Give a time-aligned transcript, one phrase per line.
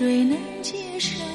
[0.00, 1.29] 谁能接受？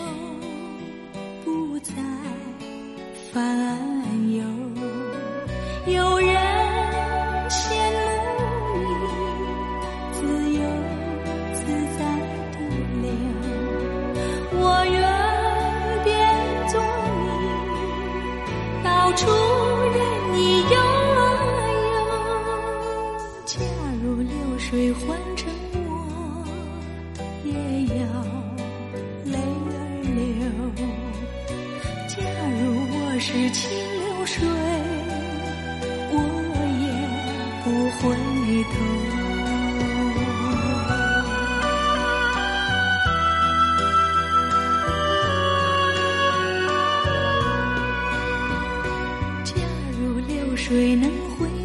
[50.67, 51.64] 谁能回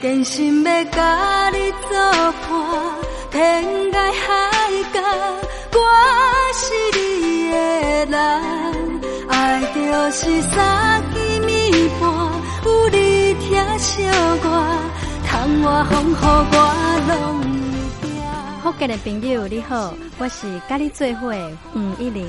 [0.00, 1.98] 真心要甲你作
[2.48, 2.54] 伴，
[3.32, 4.30] 天涯海
[4.92, 5.00] 角，
[5.74, 5.78] 我
[6.54, 6.62] 是
[6.96, 7.56] 你的
[8.06, 8.14] 人。
[9.28, 9.80] 爱就
[10.12, 12.08] 是三更暝半，
[12.64, 14.04] 有你疼惜
[14.44, 14.46] 我，
[15.26, 16.56] 窗外风雨我
[17.08, 17.12] 拢
[18.00, 18.08] 不惊。
[18.62, 21.34] 福建的朋友你好，我是甲你做伙
[21.74, 22.24] 吴一玲。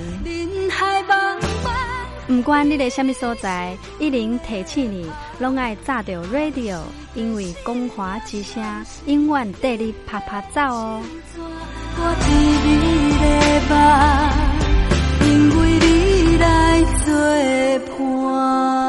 [2.30, 5.10] 不管你在什么所在，一零提起你，
[5.40, 6.78] 拢爱炸着 radio，
[7.16, 8.64] 因为光华之声
[9.08, 11.02] 永远带你啪啪走哦。
[11.98, 12.30] 我替
[12.68, 12.70] 你
[15.28, 16.46] 因为你来
[17.04, 17.10] 做
[17.98, 18.89] 伴。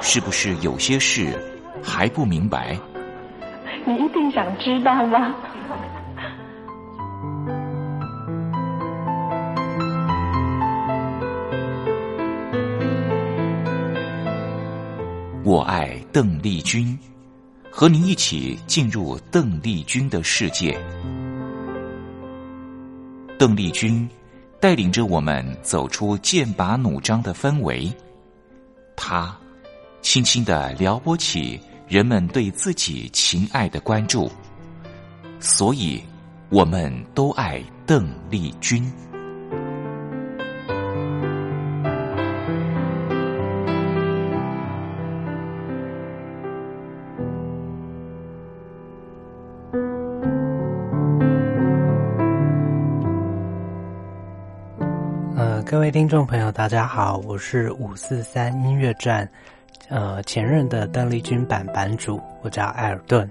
[0.00, 1.32] 是不是有些事
[1.82, 2.78] 还不明白？
[3.86, 5.34] 你一定想知道吗？
[15.44, 16.98] 我爱邓丽君，
[17.70, 20.78] 和您一起进入邓丽君的世界。
[23.38, 24.06] 邓丽君
[24.60, 27.90] 带领着我们走出剑拔弩张的氛围，
[28.94, 29.34] 她
[30.00, 34.30] 轻轻的撩拨起人们对自己情爱的关注，
[35.38, 36.02] 所以
[36.48, 38.90] 我们都爱邓丽君。
[55.36, 59.30] 呃，各位听众朋友，大家好，我是五四三音乐站，
[59.88, 63.28] 呃，前任的邓丽君版版主，我叫艾尔顿。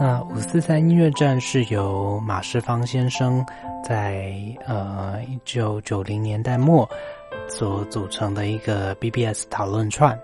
[0.00, 3.44] 那五四三音乐站是由马世芳先生
[3.84, 4.34] 在
[4.66, 6.88] 呃一九九零年代末
[7.48, 10.18] 所组成的一个 BBS 讨论串。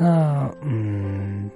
[0.00, 1.50] 那嗯，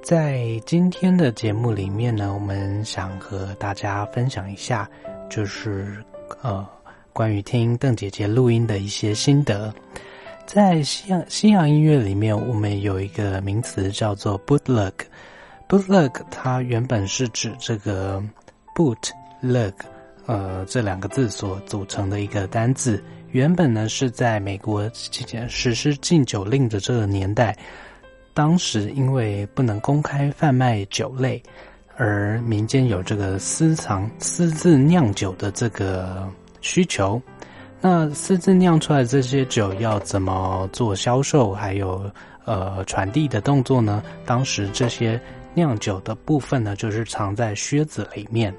[0.00, 4.88] 在今天的节目里面呢，我们想和大家分享一下，
[5.28, 6.02] 就是
[6.40, 6.64] 呃，
[7.12, 9.74] 关于听邓姐姐录音的一些心得。
[10.52, 14.90] 在西洋西洋音乐里面，我们有一个名词叫做 bootleg。
[15.68, 18.20] bootleg 它原本是指这个
[18.74, 19.72] bootleg，
[20.26, 23.00] 呃，这两个字所组成的一个单字。
[23.30, 27.56] 原本呢是在美国期间实施禁酒令的这个年代，
[28.34, 31.40] 当时因为不能公开贩卖酒类，
[31.96, 36.28] 而民间有这个私藏私自酿酒的这个
[36.60, 37.22] 需求。
[37.82, 42.10] 那私自酿出来这些酒要怎么做销售，还有
[42.44, 44.02] 呃传递的动作呢？
[44.26, 45.18] 当时这些
[45.54, 48.54] 酿酒的部分呢，就是藏在靴子里面，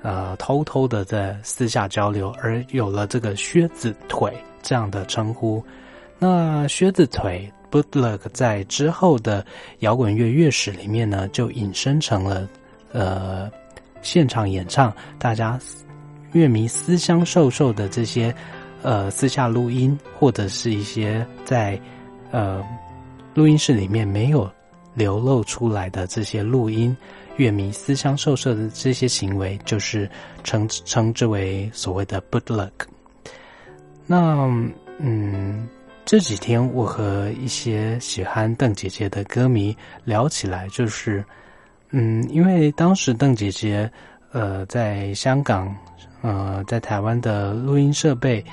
[0.00, 4.32] 呃，偷偷的在私下交流，而有了这个靴子腿
[4.62, 5.62] 这样的称呼。
[6.18, 9.44] 那靴子腿 （bootleg） 在之后的
[9.80, 12.48] 摇滚乐乐史里面呢，就引申成了
[12.90, 13.50] 呃
[14.00, 15.60] 现场演唱，大家。
[16.32, 18.34] 乐迷私相授受的这些，
[18.82, 21.80] 呃，私下录音，或者是一些在
[22.30, 22.62] 呃
[23.34, 24.50] 录音室里面没有
[24.94, 26.94] 流露出来的这些录音，
[27.36, 30.10] 乐迷私相授受的这些行为，就是
[30.44, 32.70] 称称之为所谓的 bootleg。
[34.06, 34.46] 那
[34.98, 35.66] 嗯，
[36.04, 41.24] 这几天我和一些喜欢邓姐姐的歌迷聊起来，就是
[41.90, 43.90] 嗯，因为当时邓姐姐
[44.32, 45.74] 呃在香港。
[46.26, 48.44] 呃，在台湾的录音设备，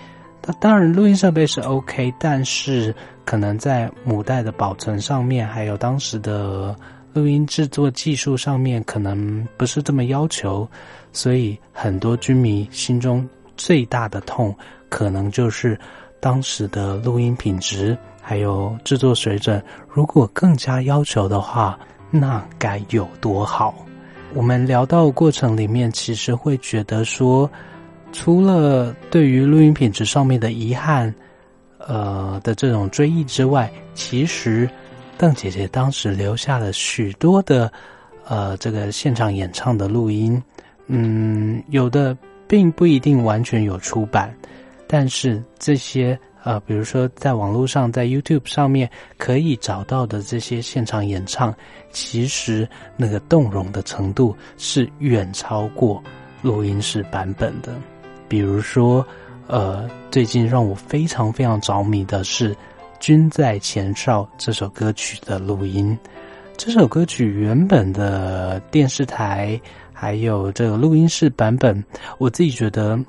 [0.44, 2.94] 它当然录音设备是 OK，但是
[3.26, 6.76] 可能在母带的保存上面，还有当时的
[7.14, 10.70] 录音制作技术上面，可能不是这么要求，
[11.12, 13.28] 所以很多军迷心中
[13.58, 14.56] 最大的痛，
[14.88, 15.76] 可能就是
[16.20, 21.76] 当时的录音品质还有制作水准，如果更加要求的话，
[22.12, 23.74] 那该有多好。
[24.36, 27.48] 我们聊到过程里面，其实会觉得说，
[28.14, 31.14] 除了对于录音品质上面的遗憾，
[31.80, 34.70] 呃的这种追忆之外，其实
[35.18, 37.70] 邓姐姐当时留下了许多的
[38.26, 40.42] 呃这个现场演唱的录音，
[40.88, 42.16] 嗯，有的
[42.48, 44.34] 并不一定完全有出版，
[44.88, 46.18] 但是这些。
[46.46, 51.56] 呃，比如说在网络上，在 YouTube 上面可以找到的这些现场演唱，
[51.90, 56.04] 其实那个动容的程度是远超过
[56.42, 57.72] 录音室版本的。
[58.34, 59.06] 比如说，
[59.46, 62.52] 呃，最近让我非常非常着迷的是
[63.00, 65.96] 《君在前哨》这首歌曲的录音。
[66.58, 69.62] 这首歌曲原本的电视台
[69.94, 71.84] 还有这个录音室版本，
[72.18, 73.00] 我自己觉得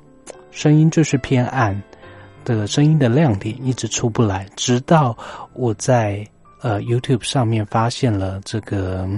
[0.51, 1.75] 声音就是偏暗。
[2.43, 5.17] 的声音的亮点一直出不来，直到
[5.53, 6.23] 我在
[6.61, 9.09] 呃 YouTube 上面发现了这个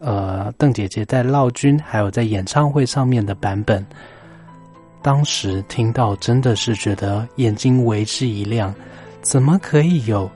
[0.00, 3.86] 呃邓姐姐在闹军还有在演唱会上面的版本，
[5.06, 8.74] 当时听到真的是觉得眼睛为之一亮，
[9.20, 10.28] 怎么可以有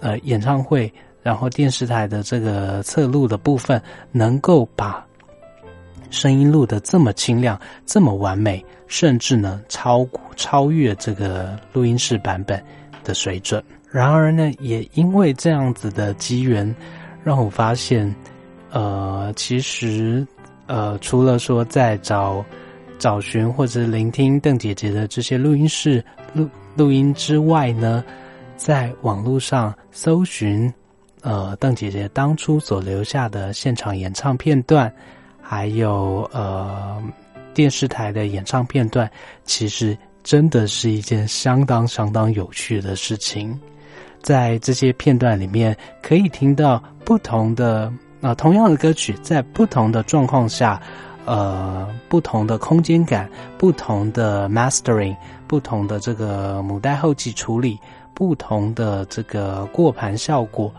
[0.00, 3.80] 呃演唱会，然后电视台的这个侧录的部分
[4.12, 5.02] 能够把
[6.10, 8.62] 声音录的这么清亮，这么完美？
[8.88, 12.62] 甚至呢，超超越这个录音室版本
[13.04, 13.64] 的水准。
[13.90, 16.76] 然而呢，也因为这样子的机缘，
[17.22, 18.14] 让我发现，
[18.70, 20.26] 呃，其实，
[20.66, 22.44] 呃，除了说在找
[22.98, 28.04] 找寻或者聆听邓姐姐的这些录音室录录音之外呢，
[28.56, 30.72] 在网络上搜寻，
[31.22, 34.92] 呃，邓姐姐当初所留下的现场演唱片段，
[35.40, 37.02] 还有呃。
[37.54, 39.08] 电视台的演唱片段，
[39.44, 43.56] 其实真的是一件相当相当有趣的事情。
[44.20, 50.82] 在这些片段里面，可以听到不同的啊，同样的歌曲，在不同的状况下，
[51.26, 57.78] 呃，不同的空间感，不同的 mastering，不同的这个母带后期处理，
[58.14, 60.72] 不同的这个过盘效果，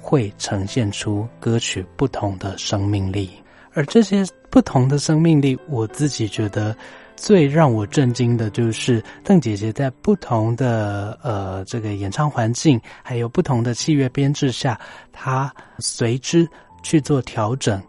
[0.00, 3.30] 会呈现出歌曲不同的生命力。
[3.74, 6.76] 而这些不同的生命力，我自己觉得
[7.16, 14.78] 最让我震惊的就是邓姐姐在不同的呃这个演唱环境，还有不同的器乐编制下，
[15.10, 16.46] 她随之
[16.82, 17.82] 去做调整，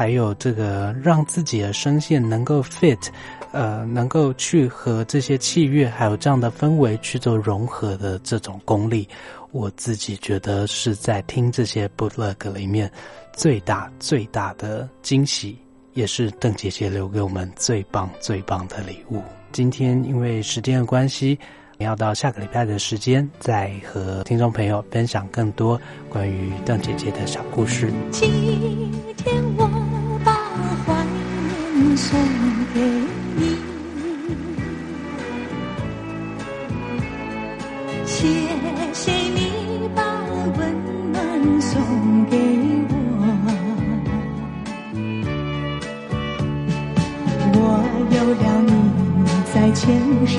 [0.00, 3.08] 还有这个让自己的声线能够 fit，
[3.52, 9.06] 呃，能够去和这些器乐还有这样的氛围去做融合的这种功力，
[9.52, 12.90] 我自己觉得是在听这些 bootleg 里面。
[13.34, 15.54] 最大最大的惊喜，
[15.92, 19.22] 也是邓姐姐留给我们最棒最棒的礼物。
[19.52, 21.38] 今天因为时间的关系，
[21.76, 27.92] 要到下个礼拜的时间，再和听众朋友分享更多关于邓姐姐的小故事。
[28.10, 28.30] 今
[29.18, 29.69] 天我
[31.96, 32.18] 送
[32.74, 32.80] 给
[33.36, 33.40] 你，
[38.06, 38.18] 谢
[38.92, 40.02] 谢你把
[40.56, 40.58] 温
[41.12, 41.80] 暖送
[42.30, 42.36] 给
[42.88, 43.22] 我，
[47.54, 47.58] 我
[48.10, 48.70] 有了你
[49.52, 49.86] 在肩
[50.26, 50.38] 上